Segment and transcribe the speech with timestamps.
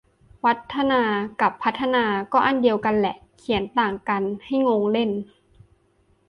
[0.45, 1.01] วัฒนา
[1.41, 5.11] กับพัฒนา ก็อันเดียวกันแหละ เขียนต่างกันให้งงเล่น